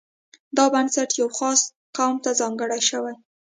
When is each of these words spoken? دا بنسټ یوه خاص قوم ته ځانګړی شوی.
دا 0.57 0.65
بنسټ 0.73 1.09
یوه 1.21 1.33
خاص 1.37 1.61
قوم 1.97 2.15
ته 2.23 2.29
ځانګړی 2.39 2.81
شوی. 2.89 3.15